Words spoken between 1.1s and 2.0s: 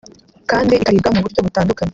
mu buryo butandukanye